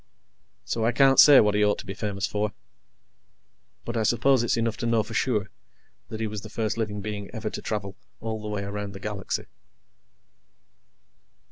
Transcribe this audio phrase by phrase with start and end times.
[0.65, 2.53] So, I can't say what he ought to be famous for.
[3.85, 5.51] But I suppose it's enough to know for sure
[6.09, 8.99] that he was the first living being ever to travel all the way around the
[8.99, 9.45] galaxy.